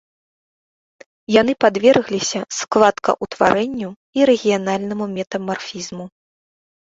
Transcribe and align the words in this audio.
Яны 1.41 1.53
падвергліся 1.65 2.39
складкаўтварэнню 2.59 3.89
і 4.21 4.27
рэгіянальнаму 4.31 5.05
метамарфізму. 5.17 6.05